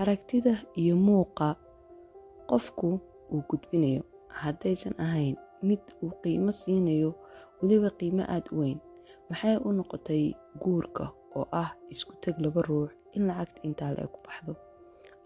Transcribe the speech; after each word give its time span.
aragtida 0.00 0.52
iyo 0.80 0.94
muuqa 1.06 1.48
qofku 2.50 2.88
uu 3.32 3.42
gudbinayo. 3.48 4.02
Haddaysan 4.40 4.94
ahayn 5.04 5.36
mid 5.68 5.82
uu 6.02 6.12
qiimo 6.22 6.50
siinayo 6.60 7.10
weliba 7.60 7.90
qiimo 7.98 8.22
aada 8.34 8.48
u 8.54 8.60
weyn 8.60 8.78
maxay 9.28 9.56
u 9.66 9.68
noqotay 9.78 10.24
guurka 10.62 11.04
oo 11.38 11.46
ah 11.62 11.70
isku 11.92 12.12
teg 12.22 12.34
laba 12.44 12.60
ruux 12.68 12.90
in 13.16 13.22
lacagta 13.28 13.58
intaa 13.68 13.90
le 13.96 14.02
ku 14.12 14.18
baxdo 14.26 14.52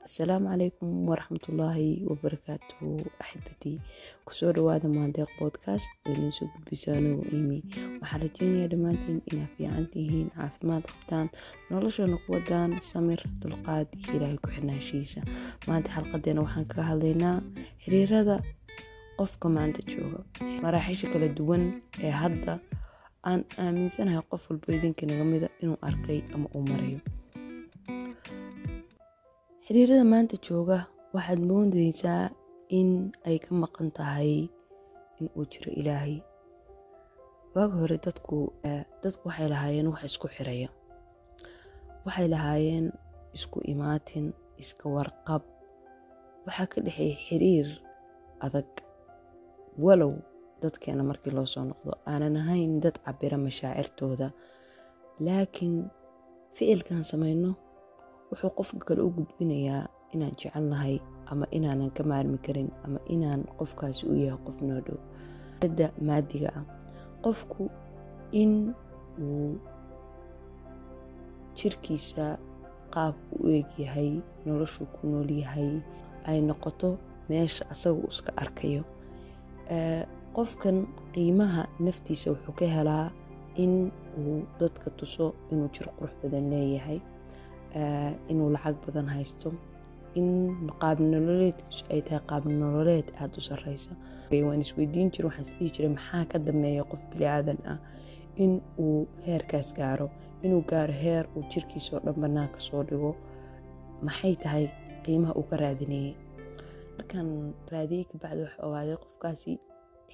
assalaamu 0.06 0.48
calaykum 0.52 0.90
waraxmatullaahi 1.08 1.88
wabarakaatuhu 2.10 2.90
axibadii 3.22 3.78
ku 4.26 4.32
soo 4.38 4.52
dhawaada 4.56 4.88
maandeeq 4.96 5.30
podcast 5.40 5.88
oo 6.04 6.12
idiin 6.12 6.32
soo 6.38 6.46
gudbiso 6.52 6.88
anigu 6.98 7.22
imi 7.36 7.58
waxaa 8.02 8.18
rajeynayaa 8.24 8.68
dhammaantiin 8.72 9.18
inaad 9.32 9.48
fiican 9.56 9.86
tihiin 9.92 10.28
caafimaad 10.36 10.84
qabtaan 10.92 11.26
noloshana 11.70 12.16
ku 12.24 12.28
wadaan 12.36 12.70
samir 12.90 13.20
dulqaad 13.40 13.88
iyo 13.96 14.12
ilaahay 14.16 14.38
ku 14.44 14.48
xirnaashiisa. 14.54 15.20
Maanta 15.68 15.88
xalqadeena 15.96 16.40
waxaan 16.44 16.66
kaga 16.70 16.82
hadlaynaa 16.90 17.36
xiriirada 17.84 18.36
qofka 19.18 19.46
maanta 19.56 19.80
jooga. 19.92 20.20
Maraaxiisha 20.62 21.06
kala 21.12 21.28
duwan 21.38 21.62
ee 22.04 22.12
hadda 22.22 22.52
aan 23.28 23.40
aaminsanahay 23.62 24.20
qof 24.30 24.42
walba 24.50 24.68
idinka 24.76 25.02
naga 25.08 25.24
mida 25.32 25.48
inuu 25.62 25.78
arkay 25.88 26.20
ama 26.34 26.46
uu 26.56 26.64
marayo 26.70 27.00
xiriirada 29.66 30.04
maanta 30.12 30.36
jooga 30.46 30.78
waxaad 31.14 31.40
moodeysaa 31.50 32.24
in 32.78 32.90
ay 33.28 33.36
ka 33.44 33.50
maqan 33.62 33.88
tahay 33.98 34.32
in 35.18 35.26
uu 35.38 35.44
jiro 35.52 35.70
ilaahay. 35.80 36.16
Waagi 37.54 37.76
hore 37.80 37.96
dadku 38.06 38.36
dadku 39.02 39.22
waxay 39.28 39.48
lahaayeen 39.52 39.88
wax 39.92 40.02
isku 40.10 40.26
xiraya 40.36 40.68
waxay 42.06 42.26
lahaayeen 42.34 42.86
isku 43.36 43.58
imaatin 43.72 44.26
iska 44.62 44.86
warqab. 44.96 45.42
Waxaa 46.46 46.66
ka 46.72 46.78
dhexeeya 46.84 47.16
xiriir 47.26 47.68
adag 48.46 48.68
walow 49.84 50.12
dadkeena 50.62 51.02
markii 51.10 51.32
loo 51.36 51.46
soo 51.52 51.64
noqdo. 51.70 51.90
Aanan 52.10 52.36
ahayn 52.42 52.72
dad 52.84 52.96
cabira 53.04 53.38
mashaacirtooda 53.46 54.28
laakiin 55.26 55.76
ficilkan 56.56 57.02
samayno 57.10 57.50
wuxuu 58.30 58.50
qofka 58.58 58.84
kale 58.88 59.00
u 59.06 59.10
gudbinayaa 59.16 59.82
inaan 60.14 60.34
jecel 60.38 60.64
nahay 60.72 60.96
ama 61.30 61.46
inaanan 61.56 61.90
ka 61.96 62.02
maarmi 62.10 62.38
karin 62.46 62.70
ama 62.84 62.98
inaan 63.14 63.40
qofkaasi 63.58 64.02
u 64.10 64.14
yahay 64.24 64.38
qof 64.46 64.58
noo 64.68 64.80
dhow. 64.86 64.98
Da 65.78 65.86
maadiga 66.06 66.48
ah 66.58 66.64
qofku 67.24 67.70
in 68.32 68.74
uu 69.20 69.56
jirkiisa 71.58 72.26
qaabku 72.94 73.34
u 73.44 73.48
egyahay 73.60 74.10
noloshuu 74.46 74.86
ku 74.94 75.06
nool 75.10 75.30
yahay 75.42 75.70
ay 76.28 76.38
noqoto 76.48 76.90
meesha 77.28 77.64
asaga 77.72 78.02
iska 78.12 78.32
arkayo 78.42 78.82
qofkan 80.36 80.76
qiimaha 81.14 81.62
naftiisa 81.84 82.30
wuxuu 82.34 82.54
ka 82.58 82.66
helaa 82.76 83.06
in 83.62 83.90
uu 84.18 84.42
dadka 84.60 84.90
tuso 84.98 85.24
inuu 85.52 85.68
jir 85.74 85.88
qurux 85.96 86.12
badan 86.22 86.50
leeyahay 86.52 86.98
inuu 88.30 88.50
lacag 88.54 88.76
badan 88.86 89.08
haysto 89.14 89.48
in 90.18 90.28
qaab 90.82 90.98
nololeedkiisu 91.12 91.84
ay 91.94 92.00
tahay 92.06 92.22
qaab 92.30 92.44
nololeed 92.60 93.06
aada 93.20 93.36
u 93.40 93.46
sareysa 93.50 93.92
waan 94.46 94.60
isweydiin 94.66 95.08
jira 95.14 95.26
waxaan 95.28 95.46
isdhihi 95.46 95.70
jiray 95.74 95.90
maxaa 95.96 96.24
ka 96.30 96.36
dambeeya 96.46 96.84
qof 96.90 97.02
bili-aadan 97.10 97.58
ah 97.72 97.78
in 98.42 98.52
uu 98.84 99.06
heerkaas 99.26 99.68
gaaro 99.78 100.06
inuu 100.44 100.62
gaaro 100.70 100.94
heer 101.04 101.24
uu 101.36 101.42
jirkiisao 101.52 101.98
dhan 102.04 102.16
bannaanka 102.22 102.58
soo 102.66 102.82
dhigo? 102.88 103.10
Maxay 104.06 104.34
tahay 104.42 104.64
qiimaha 105.04 105.32
uu 105.38 105.46
ka 105.50 105.56
raadinayay? 105.62 106.14
Markaan 106.96 107.28
raadiyey 107.72 108.04
kabacdi 108.10 108.40
wax 108.46 108.54
ogaaday 108.66 108.96
qofkaasi 109.04 109.52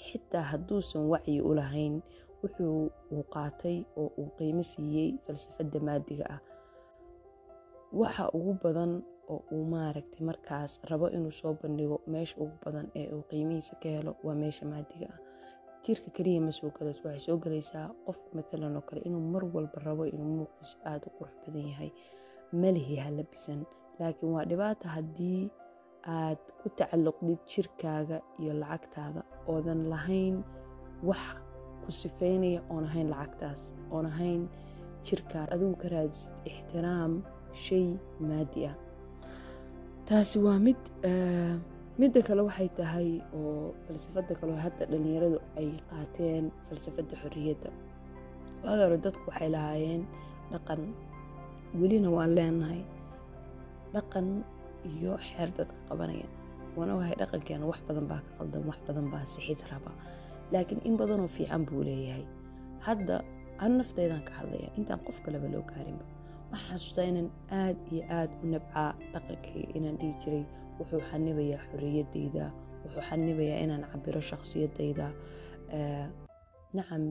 xitaa 0.04 0.44
hadduusan 0.52 1.02
wacyi 1.12 1.40
u 1.48 1.54
lahayn 1.60 1.94
wuxuu 2.42 2.90
uu 3.12 3.24
qaatay 3.34 3.76
oo 4.00 4.08
uu 4.20 4.28
qiimo 4.38 4.62
siiyey 4.72 5.08
falsafadda 5.24 5.78
maadiga 5.86 6.24
ah 6.34 6.40
waxa 7.92 8.24
ugu 8.36 8.52
badan 8.62 8.92
oo 9.32 9.42
uu 9.54 9.64
maaragtay 9.72 10.22
markaas 10.30 10.72
rabo 10.90 11.06
inuu 11.16 11.30
soo 11.40 11.54
bandhigo 11.62 11.96
meesha 12.12 12.36
ugu 12.42 12.56
badan 12.64 12.86
ee 13.00 13.06
uu 13.14 13.22
qiimihiisa 13.30 13.74
ka 13.82 13.88
helo 13.96 14.12
waa 14.26 14.34
meesha 14.42 14.64
maadiga 14.72 15.08
ah. 15.14 15.18
Jirka 15.84 16.08
keliya 16.16 16.40
ma 16.46 16.52
soo 16.58 16.70
galayso 16.76 17.00
waxay 17.06 17.22
soo 17.26 17.36
galaysaa 17.44 17.86
qof 18.06 18.18
matalan 18.36 18.76
oo 18.78 18.84
kale 18.88 19.00
inuu 19.08 19.22
mar 19.34 19.44
walba 19.54 19.78
rabo 19.86 20.02
inuu 20.14 20.30
muuqiisu 20.38 20.76
aada 20.90 21.06
u 21.08 21.16
qurux 21.18 21.34
badan 21.44 21.66
yahay. 21.72 21.90
Malihi 22.62 22.94
ha 23.02 23.08
labisan 23.18 23.60
laakiin 23.98 24.30
waa 24.34 24.44
dhibaata 24.50 24.86
haddii 24.96 25.42
aad 26.16 26.40
ku 26.60 26.66
tacalluqdid 26.78 27.40
jirkaaga 27.52 28.16
iyo 28.42 28.52
lacagtaada. 28.62 29.20
Oodan 29.52 29.80
lahayn 29.92 30.36
wax 31.08 31.22
ku 31.82 31.90
sifeynaya 32.00 32.60
oon 32.72 32.84
ahayn 32.90 33.08
lacagtaas 33.14 33.60
oon 33.94 34.06
ahayn 34.12 34.42
jirkaas 35.06 35.48
adigu 35.54 35.74
ka 35.82 35.88
raadisid 35.94 36.32
ixtiraam 36.50 37.12
shay 37.54 37.86
maadi 38.20 38.66
ah. 38.70 38.76
Taasi 40.06 40.38
waa 40.42 40.58
mid 40.58 40.78
midda 42.00 42.20
kale 42.26 42.42
waxay 42.48 42.68
tahay 42.78 43.08
oo 43.36 43.70
falsafadda 43.86 44.32
kale 44.40 44.52
hadda 44.64 44.84
dhallinyaradu 44.90 45.38
ay 45.60 45.68
qaateen 45.90 46.44
falsafadda 46.68 47.14
xorriyadda. 47.22 47.70
Hore 48.64 48.96
dadku 49.04 49.24
waxay 49.30 49.48
lahaayeen 49.54 50.02
dhaqan. 50.52 50.80
Welina 51.80 52.08
waan 52.16 52.32
leenahay 52.36 52.82
dhaqan 53.94 54.26
iyo 54.92 55.12
xeer 55.26 55.48
dadka 55.58 55.76
qabanaya. 55.88 56.26
Waan 56.76 56.90
ogahay 56.94 57.14
dhaqankeena 57.20 57.64
wax 57.70 57.80
badan 57.88 58.06
baa 58.10 58.20
ka 58.26 58.30
qaldan 58.38 58.62
wax 58.70 58.78
badan 58.86 59.06
baa 59.12 59.24
sixid 59.34 59.60
raba. 59.70 59.92
Laakiin 60.52 60.80
in 60.88 60.94
badanoo 61.00 61.28
fiican 61.36 61.62
buu 61.68 61.82
leeyahay. 61.86 62.24
Hadda 62.86 63.16
anu 63.62 63.74
naftaydan 63.80 64.22
ka 64.26 64.32
hadlaya 64.40 64.68
intaan 64.78 65.00
qof 65.06 65.18
kaleba 65.24 65.46
loo 65.52 65.62
gaarinba 65.70 66.04
waxaan 66.52 66.78
xasuustaa 66.78 67.04
inaan 67.10 67.28
aad 67.62 67.78
iyo 67.92 68.02
aad 68.18 68.30
u 68.42 68.46
nabcaa 68.54 68.90
dhaqankayga 69.12 69.72
inaan 69.78 69.96
dhihi 70.00 70.14
jiray. 70.22 70.44
Wuxuu 70.78 71.00
xanibayaa 71.10 71.60
xorriyaddayda 71.68 72.44
wuxuu 72.84 73.02
xanibayaa 73.08 73.58
inaan 73.64 73.82
cabiro 73.92 74.20
shakhsiyadayda 74.30 75.06
nacam 76.76 77.02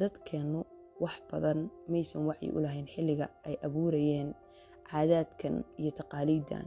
dadkeennu 0.00 0.60
wax 1.04 1.16
badan 1.30 1.58
maysan 1.92 2.22
wacyi 2.28 2.48
u 2.56 2.58
lahayn 2.64 2.86
xilliga 2.94 3.26
ay 3.48 3.54
abuurayeen 3.66 4.28
caadaadkan 4.90 5.54
iyo 5.80 5.90
taqaaliiddan 6.00 6.66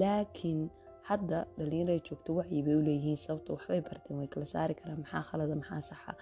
laakiin 0.00 0.60
hadda 1.08 1.38
dhallinyarada 1.58 2.00
joogto 2.08 2.30
wacyi 2.38 2.62
bay 2.66 2.74
u 2.80 2.82
leeyihiin 2.88 3.18
sababto 3.24 3.50
waxbay 3.56 3.80
barteen 3.86 4.16
way 4.18 4.28
kala 4.32 4.46
saari 4.54 4.74
karaan. 4.78 4.98
Maxaa 5.04 5.22
khalada 5.30 5.54
maxaa 5.60 5.82
saxa? 5.90 6.12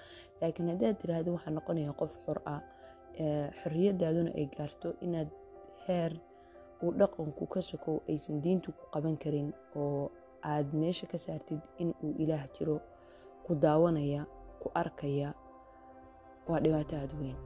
Laakiin 0.40 0.68
haddaad 0.72 0.96
tiraahdo 1.00 1.30
waxaa 1.36 1.52
noqonaya 1.58 1.92
qof 2.00 2.12
xor 2.26 2.38
ah 2.54 2.60
xorriyadaaduna 3.60 4.30
ay 4.38 4.46
gaarto 4.56 4.88
inaad 5.06 5.30
heer 5.86 6.12
uu 6.82 6.92
dhaqanku 7.00 7.44
ka 7.46 7.60
sokow 7.62 7.96
aysan 8.10 8.40
diintu 8.44 8.72
ku 8.78 8.84
qaban 8.94 9.16
karin 9.22 9.48
oo 9.76 10.10
aad 10.42 10.68
meesha 10.80 11.06
ka 11.06 11.18
saartid 11.18 11.60
in 11.82 11.94
uu 12.04 12.12
ilaah 12.22 12.44
jiro 12.54 12.76
ku 13.46 13.54
daawanaya 13.54 14.26
ku 14.62 14.68
arkaya 14.74 15.28
waa 16.48 16.60
dhibaato 16.60 16.96
aada 16.96 17.14
weyn. 17.20 17.36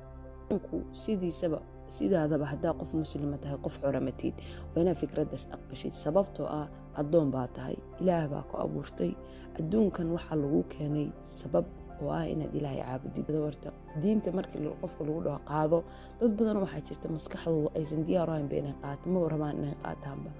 Sidiisaba 0.92 1.60
sidaadaba 1.88 2.44
haddaa 2.52 2.74
qof 2.80 2.90
muslima 2.94 3.36
tahay 3.42 3.58
qof 3.64 3.76
xoramatid 3.82 4.34
waa 4.72 4.80
inaad 4.82 4.96
fikraddaas 5.02 5.44
aqbashid 5.54 5.92
sababtoo 5.92 6.46
ah 6.58 6.66
addoon 7.00 7.30
baa 7.30 7.46
tahay 7.56 7.76
ilaah 8.00 8.26
baa 8.32 8.42
ku 8.50 8.54
abuurtay. 8.64 9.12
Adduunkan 9.58 10.08
waxaa 10.16 10.36
lagu 10.42 10.60
keenay 10.72 11.08
sabab 11.22 11.64
oo 12.02 12.10
ah 12.18 12.24
inaad 12.32 12.52
ilaahay 12.58 12.80
caabudid 12.86 13.26
horta. 13.44 13.70
Diinta 14.02 14.28
markii 14.38 14.60
qofka 14.82 15.02
lagu 15.08 15.20
dhaho 15.26 15.40
qaado 15.50 15.78
dad 16.20 16.32
badan 16.38 16.56
waxaa 16.64 16.82
jirta 16.88 17.06
maskaxdooda 17.16 17.68
aysan 17.78 18.00
diyaar 18.08 18.28
ahaynba 18.32 18.54
inay 18.60 18.74
qaato 18.82 19.04
maba 19.14 19.26
rabaan 19.34 19.56
inay 19.62 19.76
qaataanba. 19.84 20.30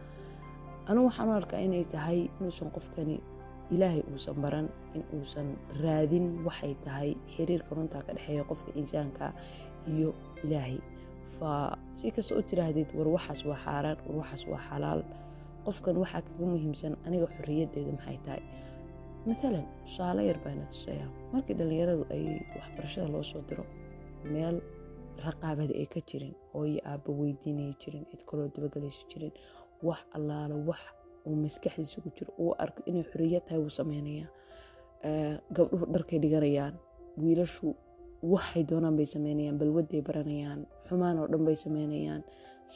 Anigu 0.89 1.05
waxaan 1.09 1.29
u 1.29 1.33
arkaa 1.41 1.61
inay 1.67 1.85
tahay 1.95 2.19
inuusan 2.41 2.69
qofkani 2.77 3.17
ilaahay 3.75 4.03
uusan 4.13 4.37
baran 4.43 4.67
in 4.97 5.03
uusan 5.17 5.49
raadin 5.83 6.27
waxay 6.47 6.75
tahay 6.85 7.11
xiriirka 7.35 7.71
runtaa 7.77 8.03
ka 8.07 8.13
dhexeeya 8.17 8.43
qofka 8.51 8.71
insaanka 8.81 9.27
iyo 9.93 10.11
ilaahay. 10.45 10.79
Fa 11.39 11.51
si 11.99 12.07
kasta 12.17 12.33
u 12.39 12.43
tiraahdid 12.49 12.89
war 12.99 13.09
waxaas 13.17 13.41
waa 13.49 13.59
xaaraan 13.65 13.99
war 14.07 14.17
waxaas 14.23 14.43
waa 14.51 14.63
xalaal. 14.69 15.01
Qofkan 15.67 15.97
waxaa 16.03 16.23
kaga 16.27 16.45
muhiimsan 16.53 16.93
aniga 17.07 17.27
xorriyaddeedu 17.37 17.91
maxay 17.99 18.19
tahay 18.27 18.43
maalan 19.29 19.65
tusaale 19.85 20.23
yar 20.29 20.39
baana 20.45 20.65
tusayaa 20.73 21.09
markii 21.33 21.55
dhallinyaradu 21.59 22.05
ay 22.15 22.25
waxbarashada 22.57 23.09
loo 23.15 23.23
soo 23.31 23.43
diro 23.49 23.65
meel 24.33 24.57
raqaabada 25.27 25.75
ay 25.81 25.87
ka 25.95 26.01
jirin 26.09 26.35
hooyo 26.55 26.81
aabba 26.91 27.11
weydiinaya 27.21 27.75
jirin 27.83 28.05
cid 28.11 28.23
kaloo 28.29 28.47
dabagelaysa 28.55 29.03
jirin 29.11 29.33
wax 29.89 30.01
allaala 30.17 30.55
wax 30.69 30.81
uu 31.29 31.37
maskaxdiisa 31.45 31.99
ku 32.05 32.09
jiro 32.17 32.31
uu 32.43 32.53
arko 32.65 32.81
inay 32.91 33.05
xorriyad 33.11 33.43
tahay 33.47 33.61
wuu 33.65 33.75
sameynayaa 33.81 34.29
gabdhuhu 35.57 35.85
dharkay 35.95 36.19
dhiganayaan 36.25 36.75
wiilashu 37.23 37.69
waxay 38.33 38.63
doonaan 38.71 38.97
bay 38.99 39.07
sameynayaan 39.15 39.59
balwaday 39.61 40.01
baranayaan 40.09 40.61
xumaan 40.89 41.17
oo 41.23 41.27
dhan 41.33 41.43
bay 41.49 41.57
sameynayaan 41.65 42.23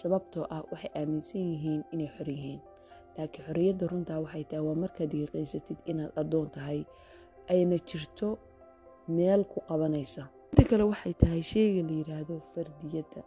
sababtoo 0.01 0.45
ah 0.55 0.63
waxay 0.73 0.91
aaminsan 1.01 1.41
yihiin 1.53 1.83
inay 1.95 2.09
xor 2.17 2.29
yihiin 2.35 2.61
laakiin 3.17 3.45
xorriyadda 3.47 3.85
runtaa 3.93 4.19
waxay 4.25 4.45
tahay 4.51 4.65
waa 4.69 4.79
markaad 4.85 5.11
diiqaysatid 5.13 5.79
inaad 5.91 6.13
addoon 6.21 6.49
tahay 6.57 6.81
ayna 7.53 7.77
jirto 7.89 8.29
meel 9.17 9.43
ku 9.51 9.59
qabanaysa. 9.69 10.23
Inta 10.53 10.63
kale 10.71 10.85
waxay 10.93 11.15
tahay 11.23 11.43
sheyga 11.53 11.81
la 11.89 11.93
yiraahdo 12.01 12.35
fardiyadda. 12.55 13.21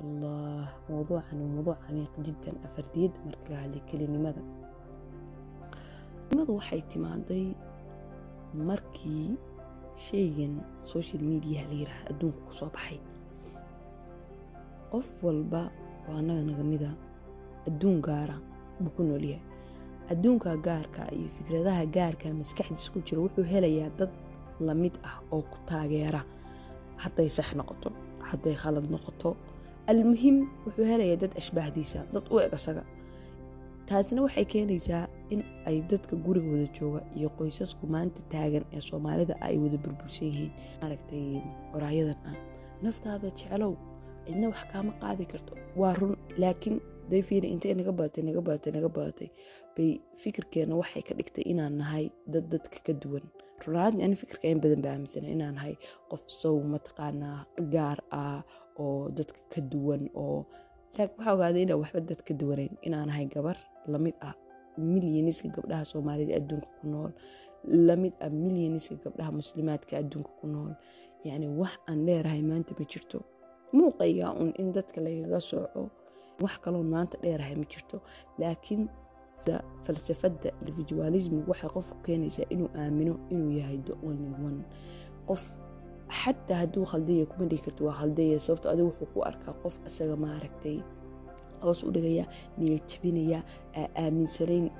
Allah 0.00 0.66
mowduucan 0.88 1.36
waa 1.42 1.52
mowduuc 1.56 1.78
camiiq 1.84 2.12
jiddan 2.26 2.56
ah 2.64 2.70
fardiyadda 2.74 3.18
marka 3.26 3.48
la 3.52 3.58
hadlay 3.62 3.82
kelinimada 3.90 4.42
kelinimadu 6.26 6.52
waxay 6.58 6.80
timaaday 6.90 7.44
markii 8.68 9.26
sheygan 10.06 10.54
social 10.92 11.20
mediaha 11.30 11.64
la 11.70 11.76
yiraahdo 11.80 12.08
adduunka 12.10 12.40
ku 12.48 12.64
baxay. 12.74 12.98
Qof 14.92 15.08
walba 15.24 15.62
oo 16.08 16.14
annaga 16.20 16.42
naga 16.48 16.64
mida 16.72 16.90
adduun 17.68 17.98
gaara 18.06 18.36
buu 18.84 18.92
ku 18.96 19.02
noolyahay 19.08 19.42
adduunka 20.12 20.50
gaarka 20.66 21.02
iyo 21.16 21.28
fikradaha 21.36 21.82
gaarka 21.96 22.26
maskaxdiis 22.40 22.86
ku 22.92 22.98
jira 23.06 23.20
wuxuu 23.24 23.44
helayaa 23.52 23.90
dad 23.98 24.10
la 24.66 24.74
mid 24.82 24.94
ah 25.08 25.16
oo 25.34 25.42
ku 25.52 25.58
taageera. 25.68 26.22
Hadday 27.02 27.28
sax 27.36 27.48
noqoto 27.58 27.88
hadday 28.30 28.54
khalad 28.62 28.86
noqoto 28.94 29.28
almuhim 29.90 30.36
wuxuu 30.66 30.86
helayaa 30.92 31.18
dad 31.22 31.32
ashbaahdiisa 31.40 32.00
dad 32.14 32.24
u 32.34 32.36
eg 32.44 32.52
asaga 32.58 32.82
taasina 33.88 34.20
waxay 34.26 34.44
keenaysaa 34.52 35.04
in 35.34 35.40
ay 35.68 35.76
dadka 35.90 36.14
guriga 36.24 36.58
jooga 36.78 37.00
iyo 37.18 37.28
qoysasku 37.38 37.84
maanta 37.94 38.20
taagan 38.32 38.64
ee 38.76 38.80
soomaalida 38.88 39.34
ay 39.46 39.54
wada 39.62 39.78
burbursan 39.84 40.26
yihiin. 40.28 40.52
Maaragtay 40.80 41.24
waraayadan 41.74 42.18
ah 42.30 42.36
naftaada 42.84 43.28
jeclow 43.38 43.72
cidna 44.26 44.46
wax 44.52 44.60
kaama 44.72 44.92
qaadi 45.02 45.24
karto. 45.32 45.52
Waa 45.80 45.94
run 46.00 46.14
laakiin 46.42 46.76
dayfiina 47.10 47.46
intay 47.54 47.74
naga 47.78 47.92
badatay 47.98 48.22
naga 48.26 48.40
badatay 48.46 48.72
naga 48.76 48.88
badatay 48.96 49.28
bay 49.76 49.90
fikirkeenna 50.22 50.74
waxay 50.80 51.02
ka 51.08 51.12
dhigtay 51.18 51.44
inaan 51.52 51.74
nahay 51.80 52.04
dad 52.32 52.46
dadka 52.52 52.78
ka 52.86 52.92
duwan. 53.02 53.24
Runaadni 53.62 54.02
ani 54.04 54.14
fikirka 54.18 54.46
in 54.52 54.58
badan 54.62 54.80
ba 54.84 54.88
aaminsana 54.94 55.28
inaan 55.34 55.54
nahay 55.58 55.74
qof 56.10 56.22
sow 56.26 56.56
mataqaanaa 56.72 57.46
gaar 57.74 57.98
ah 58.10 58.40
oo 58.82 59.08
dadka 59.16 59.40
ka 59.52 59.60
duwan 59.72 60.02
oo 60.14 60.46
laakiin 60.96 61.14
waxaa 61.18 61.34
ogaaday 61.36 61.62
inaan 61.66 61.80
waxba 61.82 62.00
dad 62.10 62.20
ka 62.26 62.32
duwanayn. 62.40 62.72
Inaan 62.86 63.06
nahay 63.10 63.26
gabar 63.34 63.56
la 63.92 63.98
mid 63.98 64.14
ah 64.20 64.34
milyaniska 64.78 65.48
gabdhaha 65.54 65.84
soomaalida 65.84 66.32
adduunka 66.40 66.70
ku 66.80 66.86
nool 66.92 67.12
la 67.86 67.94
mid 68.02 68.14
ah 68.24 68.30
milyaniska 68.32 68.94
gabdhaha 69.04 69.30
muslimaadka 69.40 69.92
adduunka 70.00 70.32
ku 70.40 70.46
nool. 70.48 70.72
Yacni 71.24 71.46
wax 71.60 71.74
aan 71.88 72.02
dheerahay 72.06 72.42
maanta 72.42 72.74
ma 72.78 72.84
jirto. 72.92 73.18
Muuqayga 73.72 74.34
un 74.42 74.50
in 74.60 74.72
dadka 74.76 74.98
lagaga 75.00 75.38
sooco 75.40 75.82
wax 76.40 76.54
kaloon 76.64 76.88
maanta 76.94 77.18
dheerahay 77.22 77.54
ma 77.56 77.64
jirto. 77.64 78.00
Laakiin 78.38 78.88
falsafadda 79.84 80.50
individualismigu 80.60 81.50
waxay 81.50 81.70
qofku 81.70 81.96
keenaysaa 82.06 82.46
inuu 82.50 82.68
aamino 82.76 83.14
inuu 83.30 83.50
yahay 83.58 83.78
the 83.78 83.92
only 84.06 84.30
one. 84.46 84.60
Qof 85.26 85.42
xataa 86.22 86.56
hadduu 86.62 86.84
khaldaya 86.84 87.26
kuma 87.26 87.46
dhigi 87.50 87.62
karto 87.66 87.84
waa 87.86 87.96
khaldaya 88.00 88.40
sababto 88.40 88.70
adigu 88.70 88.88
wuxuu 88.88 89.06
ku 89.14 89.20
arkaa 89.30 89.54
qof 89.62 89.74
isaga 89.86 90.16
maaragtay 90.16 90.76
hoos 91.62 91.82
u 91.84 91.90
dhigaya 91.94 92.24
niyad 92.58 92.84
jabinaya 92.90 93.38
aaminsanayn 93.96 94.70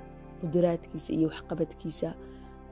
quduraadkiisa 0.41 1.13
iyo 1.13 1.27
waxqabadkiisa. 1.31 2.09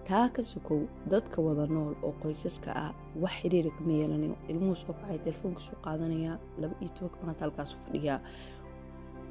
Taa 0.08 0.30
ka 0.30 0.44
sokow 0.44 0.80
dadka 1.12 1.42
wada 1.42 1.66
nool 1.68 1.94
oo 2.04 2.12
qoysaska 2.22 2.70
ah 2.76 2.92
wax 3.22 3.32
xiriira 3.42 3.70
kama 3.78 3.92
yeelanayo. 3.94 4.36
Ilmuhu 4.50 4.76
soo 4.76 4.94
kacay 4.94 5.18
telefoonkiisu 5.26 5.74
qaadanaya 5.86 6.40
laba 6.62 6.76
iyo 6.82 6.90
tobanka 6.96 7.18
maanta 7.26 7.42
halkaasu 7.46 7.78
fadhiyaa 7.86 8.20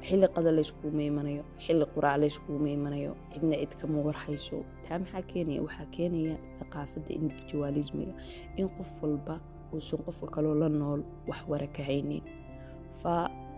xilli 0.07 0.27
qada 0.35 0.51
layskuuma 0.57 1.03
imanayo 1.11 1.43
xilli 1.65 1.85
quraac 1.93 2.17
layskuuma 2.23 2.69
imanayo 2.77 3.11
cidna 3.33 3.55
cid 3.61 3.73
kama 3.81 3.97
warhayso 4.07 4.57
taa 4.85 4.99
maxaa 5.01 5.21
keenaya? 5.31 5.61
Waxaa 5.67 5.87
keenaya 5.95 6.35
thaqaafadda 6.59 7.11
individualismiga 7.19 8.13
in 8.59 8.67
qof 8.77 8.89
walba 9.01 9.35
uusan 9.73 9.99
qofka 10.05 10.27
kaloo 10.35 10.55
la 10.61 10.69
nool 10.69 11.01
wax 11.29 11.41
wara 11.51 11.67
ka 11.75 11.83
haynin. 11.89 12.23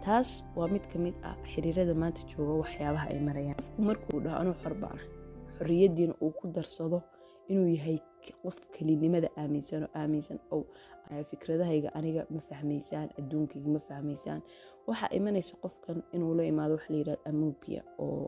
Taas 0.06 0.44
waa 0.56 0.68
mid 0.68 0.84
ka 0.92 1.00
mid 1.00 1.16
ah 1.24 1.36
xiriirada 1.52 1.94
maanta 2.02 2.22
jooga 2.32 2.54
waxyaabaha 2.64 3.06
ay 3.14 3.20
marayaan. 3.28 3.58
Qofku 3.60 3.82
markuu 3.90 4.20
dhaho 4.24 4.38
anuu 4.42 4.56
xor 4.64 4.74
baana 4.84 5.02
xorriyaddiina 5.58 6.14
uu 6.22 6.32
ku 6.40 6.48
darsado 6.56 7.00
inuu 7.52 7.68
yahay 7.76 7.98
qof 8.44 8.58
kelinimada 8.76 9.28
aaminsan 9.38 9.84
oo 9.84 9.90
aaminsan 10.02 10.40
oo 10.52 10.64
fikradahayga 11.32 11.90
aniga 11.98 12.22
ma 12.34 12.42
fahmaysaan 12.50 13.08
adduunkayga 13.20 13.70
ma 13.76 13.80
fahmaysaan. 13.90 14.40
Waxaa 14.88 15.10
imanaysa 15.18 15.54
qofkan 15.64 15.98
inuu 16.16 16.34
la 16.40 16.44
imaado 16.52 16.74
waxa 16.78 16.90
la 16.94 16.98
yidhahda 17.00 17.22
amobia 17.32 17.82
oo 18.06 18.26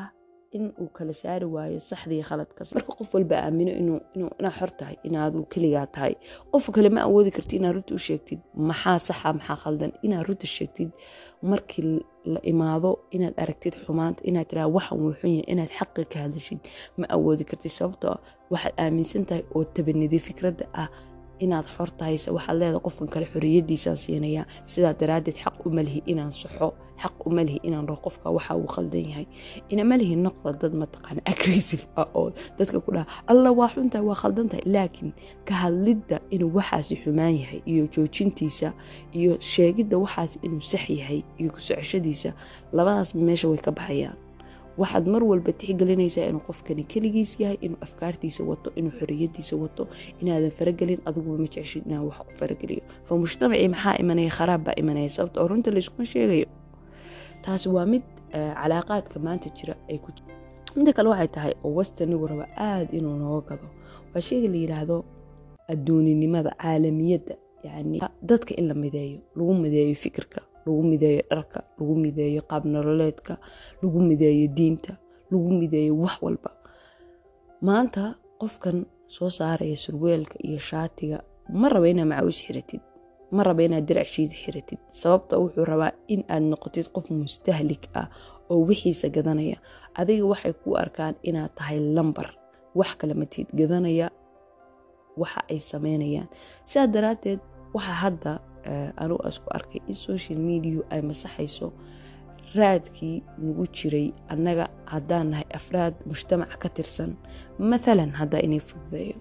ah 0.00 0.10
in 0.56 0.64
uu 0.82 0.88
kala 0.96 1.12
saari 1.22 1.46
waayo 1.54 1.80
saxdii 1.90 2.22
khaladkas 2.28 2.68
marka 2.74 2.92
qof 2.98 3.10
walba 3.14 3.34
aamino 3.44 3.72
inaad 4.14 4.54
xor 4.58 4.70
tahay 4.78 4.96
inaadu 5.08 5.38
keligaa 5.52 5.86
tahay. 5.94 6.14
Qof 6.52 6.64
kale 6.74 6.88
ma 6.96 7.00
awoodi 7.08 7.30
karti 7.36 7.56
inaad 7.58 7.74
runta 7.76 7.92
u 7.94 7.98
sheegtid 8.06 8.40
maxaa 8.70 8.98
saxa 9.08 9.28
maxaa 9.38 9.56
khaldan? 9.62 9.90
Inaad 10.06 10.24
runta 10.28 10.46
sheegtid 10.56 10.90
markii 11.50 12.00
la 12.32 12.40
imaado 12.52 12.90
inaad 13.16 13.34
aragtid 13.42 13.74
xumaanta 13.84 14.20
inaad 14.30 14.46
tiraa 14.50 14.68
waxan 14.76 14.96
wuu 15.02 15.12
xun 15.20 15.30
yahay 15.36 15.46
inaad 15.52 15.70
xaqa 15.78 16.02
ka 16.12 16.18
hadashid 16.24 16.60
ma 17.00 17.06
awoodi 17.16 17.44
kartid. 17.50 17.70
Sababtoo 17.78 18.16
waxaad 18.52 18.74
aaminsan 18.82 19.22
tahay 19.28 19.42
oo 19.56 19.64
tabaniday 19.74 20.20
fikradda 20.28 20.64
ah 20.82 20.88
inaad 21.38 21.66
xor 21.76 21.90
tahayse 21.98 22.30
waxaad 22.30 22.56
leedahay 22.58 22.82
qofkan 22.86 23.08
kale 23.08 23.26
xorriyaddiisaan 23.32 23.96
siinayaa. 23.96 24.46
Sidaa 24.64 24.94
daraaddeed 25.00 25.36
xaq 25.44 25.66
uma 25.66 25.82
lihi 25.82 26.02
inaan 26.06 26.32
saxo 26.32 26.74
xaq 27.02 27.26
uma 27.26 27.42
lihi 27.44 27.60
inaan 27.62 27.86
dhaho 27.86 28.00
qofka 28.06 28.30
waxa 28.30 28.54
uu 28.56 28.66
khaldan 28.66 29.04
yahay. 29.10 29.26
Inama 29.68 29.96
lihi 29.96 30.16
noqda 30.16 30.52
dad 30.60 30.72
mataqaana 30.74 31.20
aggressive 31.32 31.86
ah 31.96 32.08
oo 32.14 32.30
dadka 32.58 32.80
ku 32.80 32.90
dhaha 32.94 33.06
alla 33.26 33.50
waa 33.52 33.68
xuntahay 33.68 34.04
waa 34.06 34.18
khaldan 34.22 34.48
tahay 34.48 34.64
laakiin 34.66 35.12
ka 35.44 35.54
hadlidda 35.54 36.20
inuu 36.30 36.52
waxaasi 36.58 36.96
xumaan 37.02 37.34
yahay 37.42 37.60
iyo 37.66 37.84
joojintiisa 37.94 38.72
iyo 39.12 39.40
sheegidda 39.40 39.98
waxaasi 39.98 40.38
inuu 40.46 40.60
sax 40.60 40.90
yahay 40.90 41.20
iyo 41.38 41.50
ku 41.52 41.60
soceshadiisa 41.60 42.30
labadaasba 42.72 43.20
meesha 43.20 43.48
way 43.48 43.58
ka 43.58 43.70
baxayaan 43.70 44.23
waxaad 44.80 45.06
mar 45.14 45.22
walba 45.30 45.52
tixgelinaysaa 45.60 46.26
inuu 46.30 46.42
qofkani 46.48 46.82
keligiis 46.92 47.32
yahay 47.40 47.58
inuu 47.66 47.78
afkaartiisa 47.86 48.42
wato 48.50 48.68
inuu 48.78 48.92
xorriyadiisa 48.98 49.54
wato 49.62 49.82
inaadan 50.20 50.50
faragelin 50.58 51.00
adiguba 51.08 51.36
ma 51.42 51.46
jecshid 51.54 51.82
inaan 51.86 52.04
wax 52.08 52.18
ku 52.28 52.32
farageliyo. 52.40 52.82
Fa 53.06 53.12
mujtamacii 53.20 53.68
maxaa 53.74 53.96
imanaya 54.02 54.30
kharaab 54.38 54.62
baa 54.66 54.76
imanaya 54.82 55.08
sababta 55.16 55.38
oo 55.42 55.48
runta 55.48 55.70
layskuma 55.74 56.04
sheegayo. 56.12 56.46
Taasi 57.44 57.68
waa 57.68 57.86
mid 57.92 58.02
calaaqaadka 58.32 59.16
maanta 59.26 59.48
jira 59.56 59.74
ay 59.90 59.98
ku 60.04 60.10
midda 60.76 60.92
kale 60.96 61.08
waxay 61.12 61.28
tahay 61.36 61.52
oo 61.64 61.70
westanigu 61.78 62.26
raba 62.30 62.46
aada 62.56 62.90
inuu 62.98 63.16
nooga 63.22 63.46
gado. 63.48 63.66
Waa 64.14 64.20
sheyga 64.26 64.48
la 64.52 64.56
yidhaahdo 64.62 64.96
adduuninimada 65.72 66.50
caalamiyadda 66.62 67.34
yacni 67.64 67.98
dadka 68.22 68.52
in 68.60 68.66
la 68.68 68.74
mideeyo 68.74 69.18
lagu 69.36 69.54
mideeyo 69.54 69.94
fikirka 69.94 70.40
lagu 70.66 70.82
mideeyo 70.90 71.22
dharka 71.30 71.60
lagu 71.78 71.94
mideeyo 72.04 72.40
qaab 72.50 72.64
nololeedka 72.74 73.34
lagu 73.82 73.98
mideeyo 74.10 74.46
diinta 74.56 74.92
lagu 75.30 75.48
mideeyo 75.60 75.92
wax 76.02 76.16
walba. 76.24 76.50
Maanta 77.66 78.04
qofkan 78.40 78.78
soo 79.14 79.30
saaraya 79.38 79.76
surweelka 79.76 80.36
iyo 80.48 80.58
shaatiga 80.68 81.18
ma 81.60 81.68
raba 81.72 81.88
inaad 81.92 82.08
macaawis 82.10 82.38
xiratid 82.46 82.80
ma 83.34 83.42
raba 83.46 83.62
inaad 83.66 83.84
dirac 83.88 84.06
shiida 84.14 84.34
xiratid. 84.42 84.78
Sababta 85.00 85.34
wuxuu 85.42 85.64
rabaa 85.70 85.92
in 86.14 86.20
aad 86.28 86.42
noqotid 86.52 86.86
qof 86.94 87.06
mustahlik 87.10 87.82
ah 88.00 88.08
oo 88.50 88.60
wixiisa 88.68 89.08
gadanaya. 89.16 89.56
Adiga 90.00 90.24
waxay 90.32 90.52
ku 90.62 90.76
arkaan 90.82 91.14
inaad 91.28 91.52
tahay 91.58 91.78
lambar. 91.96 92.28
Wax 92.78 92.90
kale 93.00 93.14
matid 93.14 93.46
gadanaya 93.58 94.06
waxa 95.20 95.40
ay 95.50 95.58
sameynayaan. 95.70 96.28
Sidaa 96.70 96.86
daraaddeed 96.94 97.40
waxaa 97.74 97.98
hadda 98.04 98.32
anugu 99.02 99.22
asku 99.28 99.48
arkay 99.58 99.80
in 99.90 99.94
social 100.08 100.38
mediau 100.48 100.82
ay 100.94 101.00
masaxayso 101.10 101.66
raadkii 102.58 103.16
nagu 103.44 103.64
jiray 103.76 104.06
annaga 104.32 104.66
haddaan 104.92 105.26
nahay 105.32 105.46
afraad 105.58 105.94
mujtamaca 106.08 106.56
ka 106.62 106.68
tirsan. 106.76 107.10
Maalan 107.58 108.10
haddaa 108.18 108.40
inay 108.46 108.60
fududeeyo. 108.68 109.16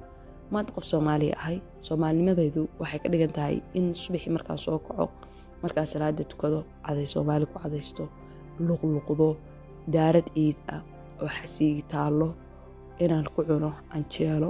Maanta 0.52 0.72
qof 0.76 0.86
soomaaliya 0.92 1.36
ahay 1.42 1.58
soomaalinimadaydu 1.88 2.62
waxay 2.82 3.00
ka 3.04 3.08
dhigan 3.12 3.32
tahay 3.38 3.56
in 3.78 3.86
subaxii 4.04 4.32
markaa 4.36 4.58
soo 4.66 4.78
kaco 4.88 5.06
markaa 5.64 5.86
salaada 5.92 6.24
tukado 6.32 6.60
caday 6.86 7.08
soomaali 7.14 7.46
ku 7.52 7.58
cadaysto 7.64 8.04
luqluqdo 8.68 9.28
daarad 9.94 10.28
ciid 10.36 10.58
ah 10.76 10.82
oo 11.24 11.30
xasiigi 11.38 11.82
taallo 11.92 12.28
inaan 13.04 13.26
ku 13.36 13.42
cuno 13.48 13.70
canjeelo 13.92 14.50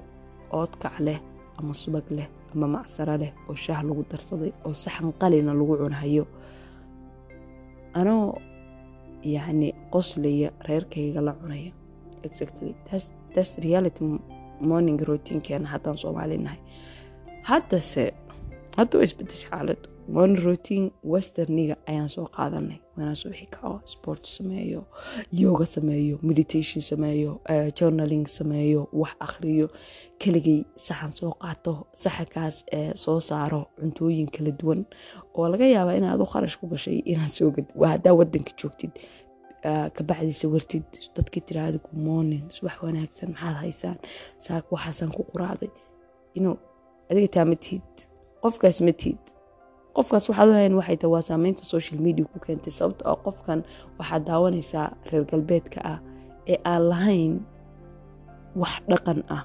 oodkac 0.59 0.95
leh 1.07 1.19
ama 1.59 1.73
subag 1.81 2.05
leh 2.17 2.27
ama 2.53 2.67
macsaro 2.75 3.15
leh 3.21 3.31
oo 3.49 3.55
shaah 3.65 3.81
lagu 3.87 4.03
darsaday 4.11 4.51
oo 4.65 4.73
saxan 4.83 5.07
qalina 5.21 5.51
lagu 5.59 5.73
cunhayo 5.81 6.25
anoo 7.99 8.25
yacni 9.35 9.69
qoslaya 9.93 10.49
reerkayga 10.67 11.21
la 11.27 11.33
cunaya 11.41 11.71
exactly. 12.27 12.71
That's 13.35 13.51
reality 13.65 14.03
morning 14.69 14.97
routinekeena 15.09 15.67
haddaan 15.73 15.97
soomaali 16.03 16.37
nahay. 16.45 16.59
Haddase 17.49 18.03
hadda 18.77 18.95
waa 18.97 19.03
isbedesha 19.07 19.47
xaaladu 19.51 19.87
morning 20.07 20.37
routine 20.43 20.91
westerniga 21.03 21.75
ayaan 21.87 22.09
soo 22.09 22.25
qaadanay. 22.35 22.79
Waanaan 22.97 23.15
subaxi 23.15 23.45
kaco 23.51 23.81
sport 23.85 24.25
sameeyo 24.25 24.85
yoga 25.31 25.65
sameeyo 25.65 26.19
meditation 26.21 26.81
sameeyo 26.81 27.41
journaling 27.77 28.25
sameeyo 28.27 28.87
wax 28.93 29.13
akhriyo. 29.19 29.67
Keligay 30.19 30.65
saxan 30.75 31.11
soo 31.13 31.31
qaato 31.41 31.87
saxankaas 31.93 32.65
soo 32.95 33.19
saaro 33.19 33.61
cuntooyin 33.79 34.29
kala 34.31 34.51
duwan. 34.51 34.85
Oo 35.35 35.47
laga 35.49 35.65
yaabaa 35.65 35.95
inaad 35.99 36.21
u 36.21 36.25
kharash 36.25 36.57
ku 36.59 36.67
gashay 36.67 36.99
inaad 37.05 37.29
soo 37.31 37.51
gad 37.51 37.67
haddaa 37.91 38.13
wadanka 38.13 38.51
joogtid 38.61 38.91
kabacdiisa 39.95 40.47
wartid 40.53 40.83
dadkii 41.15 41.41
tiraahda 41.47 41.77
good 41.79 42.01
morning 42.09 42.43
subax 42.51 42.81
wanaagsan 42.83 43.29
maxaad 43.31 43.55
haysaan 43.63 43.97
saaka 44.39 44.67
waxaasaan 44.75 45.11
ku 45.15 45.23
quraacday. 45.31 45.69
Inuu 46.37 46.57
adiga 47.09 47.27
taa 47.27 47.45
ma 47.45 47.55
qofkaas 48.43 48.81
ma 48.85 48.91
qofkaas 49.95 50.25
waxaad 50.29 50.49
u 50.49 50.53
hayn 50.59 50.73
waxay 50.79 50.97
tahay 50.97 51.11
waa 51.15 51.21
saameynta 51.29 51.63
social 51.73 51.99
media 52.05 52.25
ku 52.31 52.37
keentay 52.45 52.73
sababto 52.79 53.03
ah 53.11 53.17
qofkan 53.25 53.59
waxaad 53.99 54.23
daawanaysaa 54.29 54.87
reer 55.09 55.23
galbeedka 55.31 55.79
ah 55.93 55.99
ee 56.51 56.57
aan 56.71 56.83
lahayn 56.91 57.33
wax 58.61 58.73
dhaqan 58.91 59.19
ah. 59.37 59.43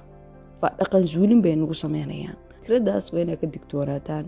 Dhaqan 0.79 1.03
zuulin 1.13 1.39
bay 1.41 1.55
nagu 1.55 1.73
sameynayaan. 1.73 2.35
Fikradaas 2.59 3.05
waa 3.13 3.21
inaad 3.23 3.39
ka 3.41 3.47
digtoonaataan 3.55 4.25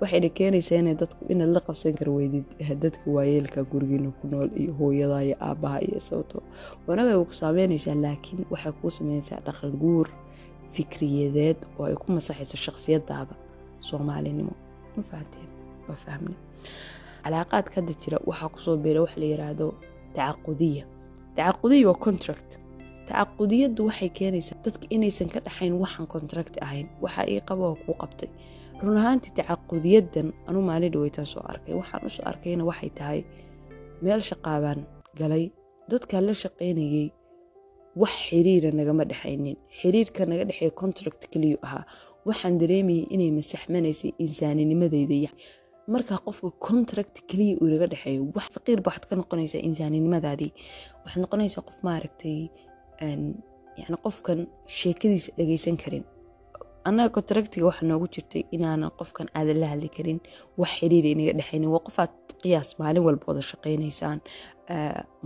waxayna 0.00 0.28
keenaysaa 0.38 0.78
ina 0.82 0.92
dadku 1.02 1.22
inaad 1.32 1.50
la 1.56 1.60
qabsan 1.66 1.92
kar 1.98 2.08
weydid 2.16 2.46
dadka 2.84 3.06
waayeelka 3.16 3.60
gurigiina 3.72 4.10
ku 4.20 4.24
nool 4.32 4.48
iyo 4.60 4.72
hooyada 4.78 5.18
iyo 5.26 5.36
aabaha 5.48 5.78
iyo 5.88 6.00
sababto 6.08 6.38
wanaga 6.86 7.10
way 7.18 7.24
ku 7.30 7.34
saameynaysaa 7.42 7.94
laakiin 8.04 8.40
waxay 8.52 8.72
kuu 8.80 8.90
sameynaysaa 8.98 9.40
dhaqan 9.46 9.72
guur 9.82 10.06
fikriyadeed 10.74 11.58
oo 11.78 11.84
ay 11.88 11.94
ku 12.00 12.06
masaxayso 12.16 12.56
shakhsiyadaada 12.66 13.34
soomaalinimo. 13.88 14.52
Ma 14.96 15.02
fahateen 15.10 15.48
waa 15.88 15.98
fahmne 16.04 16.34
calaaqaadka 17.24 17.74
hadda 17.80 17.92
jira 18.02 18.18
waxaa 18.28 18.48
ku 18.54 18.58
soo 18.64 18.76
beera 18.84 19.00
wax 19.04 19.12
la 19.20 19.26
yiraahdo 19.32 19.66
tacaqudiya 20.16 20.84
tacaqudiya 21.36 21.86
waa 21.90 22.00
contract. 22.06 22.50
Tacaqudiyaddu 23.08 23.80
waxay 23.88 24.10
keenaysaa 24.18 24.58
dadka 24.66 24.86
inaysan 24.96 25.28
ka 25.34 25.38
dhaxayn 25.46 25.74
waxaan 25.82 26.06
contract 26.14 26.54
ahayn 26.64 26.86
waxa 27.04 27.22
ii 27.32 27.40
qaba 27.48 27.64
oo 27.70 27.76
kuu 27.84 27.94
qabtay. 28.02 28.30
Run 28.82 28.96
ahaantii 29.00 29.32
tacaqudiyaddan 29.38 30.28
anu 30.48 30.58
maalin 30.68 30.90
dhaweytaan 30.94 31.26
soo 31.32 31.42
arkay. 31.52 31.74
Waxaan 31.80 32.02
u 32.06 32.10
soo 32.16 32.24
arkayna 32.30 32.62
waxay 32.70 32.90
tahay 32.98 33.20
meel 34.02 34.20
shaqaabaan 34.30 34.80
galay. 35.18 35.44
Dadkaa 35.90 36.20
la 36.26 36.34
shaqaynayay 36.42 37.06
wax 38.00 38.12
xiriira 38.26 38.70
nagama 38.78 39.02
dhexaynin 39.10 39.56
xiriirka 39.78 40.22
naga 40.30 40.44
dhexeeya 40.48 40.70
contract 40.80 41.22
keliyu 41.32 41.58
ahaa. 41.66 41.84
Waxaan 42.28 42.58
dareemayay 42.60 43.06
inay 43.14 43.30
masaxmanaysay 43.38 44.10
insaaninimadeyda 44.24 45.30
markaa 45.94 46.18
qofka 46.26 46.48
contract 46.68 47.14
keliya 47.30 47.54
uu 47.62 47.68
naga 47.72 47.86
dhexeeyo 47.92 48.22
wax 48.36 48.46
faqiir 48.54 48.78
ba 48.84 48.88
waxaad 48.90 49.04
ka 49.10 49.14
noqonaysaa 49.20 49.62
insaaninimadaadii. 49.68 50.50
Waxaad 51.04 51.20
noqonaysaa 51.24 51.62
qof 51.68 51.78
maaragtay 51.88 52.38
yani 53.80 53.96
qofkan 54.06 54.38
sheekadiisa 54.78 55.30
dhageysan 55.38 55.76
karin. 55.82 56.04
Annaga 56.88 57.10
contractiga 57.16 57.64
waxaa 57.70 57.88
noogu 57.90 58.06
jirtay 58.14 58.42
inaanan 58.56 58.90
qofkan 58.98 59.26
aadan 59.38 59.58
la 59.62 59.66
hadli 59.72 59.88
karin 59.96 60.18
wax 60.60 60.70
xiriira 60.78 61.08
inaga 61.14 61.32
dhexaynin 61.38 61.70
waa 61.74 61.82
qofaad 61.88 62.12
qiyaas 62.42 62.68
maalin 62.80 63.02
walba 63.06 63.24
wada 63.30 63.42
shaqaynaysaan 63.50 64.18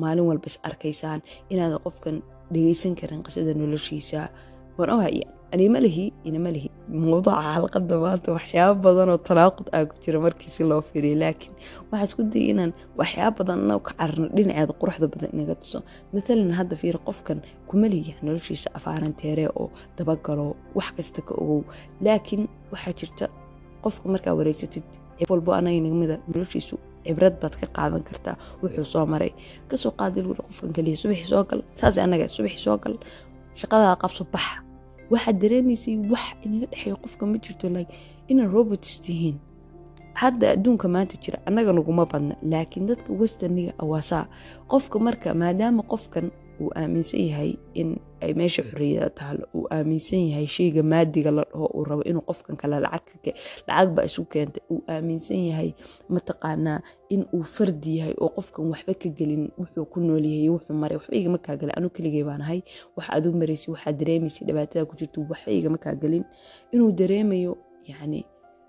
maalin 0.02 0.25
walba 0.31 0.47
is 0.50 0.57
arkaysaan 0.69 1.21
inaadan 1.52 1.81
qofkan 1.87 2.17
dhegeysan 2.55 2.93
karin 3.00 3.21
qisada 3.26 3.52
noloshiisa. 3.61 4.21
Waan 4.79 4.90
ogahay 4.95 5.17
anima 5.54 5.78
lihi 5.85 6.04
inama 6.28 6.50
lihi. 6.57 6.69
Mawduuca 6.88 7.42
xalqada 7.54 7.95
maanta 8.04 8.28
waxyaaba 8.37 8.75
badanoo 8.87 9.19
talaaqud 9.28 9.66
aa 9.76 9.85
ku 9.90 9.95
jira 10.04 10.19
markii 10.25 10.50
si 10.57 10.62
loo 10.71 10.80
fiiriyo 10.88 11.16
laakiin 11.23 11.54
waxaa 11.90 12.07
isku 12.09 12.23
dayay 12.33 12.50
inaan 12.54 12.73
waxyaaba 13.00 13.37
badan 13.38 13.59
annagu 13.62 13.83
ka 13.88 13.92
cararno 13.99 14.26
dhinaceeda 14.37 14.73
quruxda 14.80 15.07
badan 15.14 15.30
inaga 15.37 15.54
tuso. 15.62 15.78
Maalan 16.14 16.52
hadda 16.59 16.75
fiir 16.83 16.97
qofkan 17.09 17.38
kuma 17.69 17.87
lihi 17.95 18.12
noloshiisa 18.26 18.69
afaaran 18.78 19.12
teere 19.21 19.45
oo 19.61 19.66
dabagalo 19.97 20.47
wax 20.78 20.88
kasta 20.97 21.21
ka 21.28 21.33
ogow. 21.42 21.61
Laakiin 22.04 22.42
waxaa 22.73 22.95
jirta 23.00 23.25
qofka 23.85 24.07
markaa 24.14 24.35
wareysatid 24.38 24.87
walbo 25.30 25.50
anaga 25.59 25.80
nagamida 25.85 26.16
noloshiisu 26.33 26.75
cibrad 27.07 27.35
baad 27.42 27.54
ka 27.61 27.66
qaadan 27.76 28.02
kartaa 28.09 28.37
wuxuu 28.62 28.87
soo 28.92 29.04
maray. 29.12 29.33
Kasoo 29.71 29.92
qaadi 30.00 30.19
luri 30.26 30.42
qofkan 30.49 30.71
kaliya 30.76 30.97
subaxii 31.02 31.28
soo 31.33 31.42
gal 31.50 31.61
saas 31.78 31.97
anaga 31.99 32.26
waxaad 35.11 35.37
dareemaysay 35.43 35.97
wax 36.12 36.26
inaga 36.45 36.67
dhexeeya 36.67 36.97
qofka 36.97 37.26
ma 37.26 37.37
jirto 37.38 37.69
like 37.69 37.93
inaan 38.29 38.50
robots 38.52 39.00
tihiin. 39.00 39.37
Hadda 40.14 40.50
adduunka 40.55 40.88
maanta 40.88 41.17
jira 41.23 41.38
annaga 41.47 41.73
naguma 41.73 42.05
badna 42.07 42.35
laakiin 42.43 42.87
dadka 42.87 43.12
westerniga 43.12 43.73
awaasaa 43.79 44.26
qofka 44.69 44.99
marka 44.99 45.35
maadaama 45.35 45.83
qofkan 45.83 46.31
uu 46.61 46.71
aaminsan 46.81 47.21
yahay 47.31 47.52
in 47.81 47.97
ay 48.25 48.33
meesha 48.38 48.62
xorriyada 48.69 49.11
taalo. 49.19 49.45
Uu 49.57 49.64
aaminsan 49.75 50.21
yahay 50.31 50.47
sheyga 50.47 50.83
maadiga 50.83 51.31
la 51.37 51.43
dhaho 51.50 51.67
uu 51.76 51.85
rabo 51.88 52.02
inuu 52.11 52.21
qofkan 52.29 52.57
kale 52.61 52.76
lacagba 52.85 54.05
isu 54.09 54.23
keentay. 54.33 54.62
Uu 54.73 54.81
aaminsan 54.93 55.40
yahay 55.50 55.71
mataqaanaa 56.14 56.79
in 57.14 57.23
uu 57.37 57.43
fardi 57.55 57.93
yahay 57.99 58.14
oo 58.21 58.29
qofkan 58.37 58.64
waxba 58.73 58.93
ka 59.02 59.09
gelin 59.19 59.45
wuxuu 59.59 59.87
ku 59.93 59.99
noolyahay 60.00 60.49
wuxuu 60.55 60.75
maray. 60.83 60.97
Waxba 61.00 61.14
igama 61.21 61.38
kaa 61.47 61.57
gelin 61.61 61.75
anu 61.79 61.88
keligay 61.97 62.25
baan 62.29 62.43
ahay. 62.45 62.61
Waxa 62.97 63.11
aad 63.17 63.25
u 63.26 63.33
maraysay 63.40 63.71
waxaad 63.75 63.97
dareemaysay 64.00 64.45
dhibaatada 64.47 64.85
ku 64.90 64.95
jirto 65.00 65.19
waxba 65.31 65.50
igama 65.59 65.79
kaa 65.85 65.95
gelin 66.02 66.25
inuu 66.75 66.93
dareemayo 66.93 67.52
yacni 67.88 68.21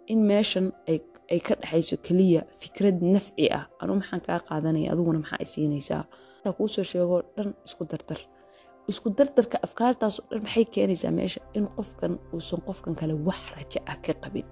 in 0.07 0.19
meeshan 0.29 0.71
ay 1.31 1.39
ka 1.47 1.55
dhexayso 1.59 1.95
keliya 2.05 2.41
fikrad 2.59 2.97
nafci 3.13 3.47
ah. 3.57 3.67
Anu 3.83 3.99
maxaan 3.99 4.19
kaa 4.27 4.39
qaadanaya? 4.47 4.91
Adiguna 4.91 5.19
maxaa 5.23 5.39
ay 5.43 5.47
siinaysaa 5.53 6.03
kuusoo 6.57 6.83
sheegoo 6.91 7.21
dhan 7.35 7.49
isku 7.67 7.83
dardar 7.91 8.19
isku 8.91 9.07
dardarka 9.17 9.57
afkaartaasoo 9.65 10.25
dhan 10.31 10.41
maxay 10.45 10.65
keenaysaa 10.73 11.11
meesha 11.17 11.41
in 11.57 11.65
qofkan 11.77 12.13
uusan 12.33 12.61
qofkan 12.67 12.93
kale 12.99 13.13
wax 13.27 13.41
rajo 13.55 13.79
ah 13.91 13.97
ka 14.05 14.13
qabin? 14.23 14.47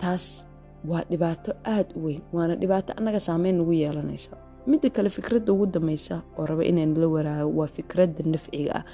Taas 0.00 0.46
waa 0.88 1.02
dhibaato 1.10 1.50
aada 1.64 1.90
u 1.96 2.04
weyn 2.06 2.22
waana 2.32 2.54
dhibaato 2.60 2.90
annaga 2.98 3.20
saameyn 3.20 3.56
nagu 3.58 3.72
yeelanaysa. 3.72 4.30
Midda 4.66 4.90
kale 4.96 5.08
fikradda 5.16 5.52
ugu 5.52 5.66
dambaysa 5.74 6.22
oo 6.38 6.46
raba 6.46 6.62
inaan 6.70 6.94
la 7.00 7.06
waraago 7.14 7.50
waa 7.58 7.66
fikradda 7.76 8.22
nafciga 8.32 8.72
ah. 8.78 8.84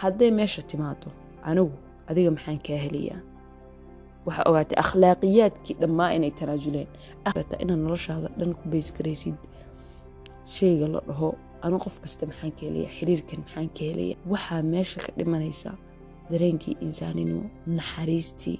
Hadday 0.00 0.30
meesha 0.30 0.62
timaado 0.62 1.08
anigu 1.48 1.72
adiga 2.08 2.30
maxaan 2.30 2.58
kaa 2.66 2.78
helayaa? 2.84 3.20
Waxaa 4.26 4.44
ogaatay 4.50 4.78
akhlaaqiyaadkii 4.84 5.76
dhammaa 5.80 6.10
inay 6.16 6.30
tanaasuleen 6.38 6.88
inaad 7.62 7.80
noloshaada 7.84 8.28
dhan 8.38 8.54
ku 8.58 8.64
baysgaraysid 8.72 9.38
sheyga 10.56 10.86
la 10.94 11.00
dhaho 11.08 11.28
anu 11.64 11.76
qof 11.84 11.96
kasta 12.02 12.22
maxaan 12.30 12.52
ka 12.56 12.62
helaya 12.66 12.88
xiriirkan 12.96 13.38
maxaan 13.44 13.68
ka 13.76 13.82
helaya 13.88 14.14
waxaa 14.32 14.62
meesha 14.72 14.98
ka 15.06 15.10
dhimanaysa 15.18 15.70
dareenkii 16.30 16.74
insaaninimo 16.86 17.44
naxariistii. 17.78 18.58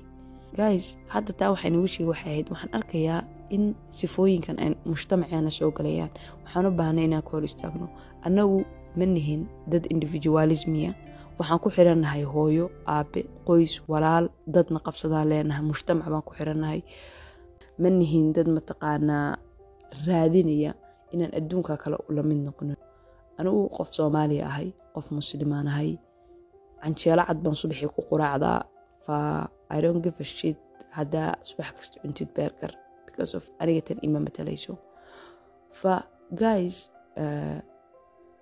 Guys 0.61 0.87
hadda 1.13 1.33
taa 1.39 1.51
waxay 1.55 1.71
nagu 1.75 1.87
sheegi 1.93 2.09
waxay 2.13 2.31
ahayd 2.33 2.47
waxaan 2.53 2.73
arkayaa 2.79 3.21
in 3.57 3.65
sifooyinkan 3.99 4.57
ay 4.63 4.69
mujtamaceena 4.91 5.51
soo 5.59 5.71
galayaan. 5.77 6.11
Waxaan 6.45 6.67
u 6.69 6.71
baahnay 6.79 7.05
inaan 7.09 7.23
ka 7.27 7.31
hor 7.33 7.45
istaagno. 7.49 7.87
Annagu 8.27 8.59
ma 8.99 9.05
nihin 9.15 9.43
dad 9.73 9.85
individualismiya. 9.95 10.91
Waxaan 11.39 11.61
ku 11.65 11.69
xirannahay 11.75 12.25
hooyo 12.33 12.65
aabe 12.87 13.21
qoys 13.49 13.75
walaal 13.91 14.25
dadna 14.55 14.79
qabsadaan 14.87 15.27
leenahay 15.31 15.65
mujtamac 15.71 16.07
baan 16.13 16.23
ku 16.29 16.33
xirannahay 16.39 16.81
ma 17.83 17.89
nihin 17.99 18.27
dad 18.37 18.49
mataqaanaa 18.57 19.29
raadinaya 20.07 20.73
inaan 21.15 21.33
adduunka 21.39 21.75
kale 21.83 21.97
ula 22.09 22.23
mid 22.29 22.41
noqonin. 22.47 22.79
Anigu 23.39 23.61
qof 23.77 23.89
soomaaliya 23.99 24.45
ahay 24.51 24.69
qof 24.95 25.07
muslimaan 25.19 25.67
ahay 25.73 25.91
canjeelo 26.83 27.23
cad 27.29 27.39
baan 27.45 27.57
subaxii 27.63 27.89
ku 27.95 28.01
quraacdaa 28.11 28.59
fa 29.07 29.17
irongivashid 29.79 30.57
haddaa 30.99 31.31
subax 31.49 31.69
kasta 31.79 31.97
cuntid 32.03 32.29
beerkar 32.37 32.73
because 33.07 33.33
of 33.39 33.45
aniga 33.63 33.83
tan 33.89 33.99
ima 34.07 34.19
matalayso 34.27 34.73
fa 35.81 35.95
guys 36.43 36.77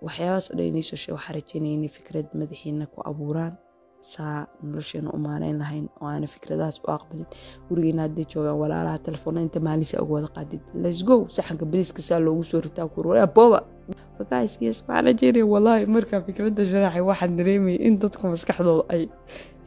waxyaabaas 0.07 0.47
o 0.51 0.55
dhan 0.59 0.75
waxaa 0.79 1.33
rajeynaya 1.37 1.75
inay 1.79 1.91
fikrad 1.99 2.27
madaxiina 2.41 2.85
ku 2.95 2.99
abuuraan 3.11 3.55
saa 4.01 4.47
nolosheena 4.63 5.11
u 5.13 5.19
maaleyn 5.19 5.59
lahayn 5.59 5.87
oo 6.01 6.07
aana 6.09 6.27
fikradahaas 6.27 6.81
u 6.85 6.91
aqbalin. 6.97 7.27
Gurigeena 7.69 8.03
hadday 8.07 8.25
joogaan 8.33 8.59
walaalaha 8.63 8.99
telefoona 8.99 9.41
inta 9.41 9.61
maalisa 9.61 10.03
uga 10.03 10.13
wada 10.15 10.29
qaadid. 10.37 10.61
Let's 10.75 11.03
go! 11.05 11.27
Saxanka 11.29 11.65
bariiska 11.67 12.03
saa 12.03 12.19
loogu 12.19 12.45
soo 12.45 12.61
ritaa 12.61 12.89
kurwaa 12.89 13.27
wallaahi 15.53 15.87
markaa 15.87 16.21
fikradda 16.27 16.65
sharaxay 16.65 17.01
waxaan 17.11 17.37
dareemaya 17.37 17.79
in 17.87 17.99
dadku 17.99 18.27
maskaxdooda 18.27 18.85
ay 18.95 19.03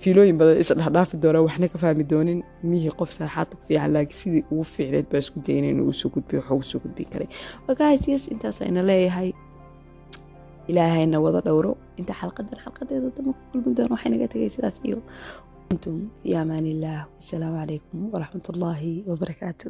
fiilooyin 0.01 0.37
badan 0.37 0.57
isdhahdhaafi 0.63 1.17
doonaan 1.23 1.45
waxna 1.47 1.67
ka 1.73 1.77
fahmi 1.83 2.03
doonin 2.11 2.39
mihii 2.63 2.91
qof 2.99 3.09
saraxaad 3.17 3.49
ku 3.55 3.61
fiican 3.67 3.91
laakiin 3.95 4.19
sidii 4.21 4.43
ugu 4.51 4.63
fiicneed 4.63 5.05
baa 5.11 5.17
isku 5.23 5.39
dayna 5.47 5.67
inuu 5.73 5.87
u 5.89 5.93
soo 5.93 6.09
gudbiyo 6.13 6.39
waxa 6.41 6.53
ugu 6.55 6.63
soo 6.71 6.79
gudbin 6.83 7.07
karay. 7.13 7.27
Guys 7.79 8.07
yes 8.07 8.27
intaas 8.33 8.61
ayna 8.61 8.81
leeyahay 8.89 9.33
ilaahayna 10.71 11.17
wada 11.25 11.39
dhowro. 11.47 11.73
Inta 11.99 12.13
xalqadan 12.21 12.57
xalqadeeda 12.63 13.09
dama 13.17 13.31
ku 13.37 13.41
kulmi 13.51 13.71
doono 13.77 13.93
waxay 13.95 14.09
naga 14.13 14.27
tegay 14.33 14.49
sidaas 14.55 14.77
iyo 14.87 14.97
antum 15.71 15.97
fi 16.21 16.29
amaan 16.41 16.65
illah 16.73 16.99
wasalaamu 17.17 17.57
calaykum 17.61 17.97
waraxmat 18.13 18.45
ullaahi 18.53 18.91
wabarakaatu 19.09 19.67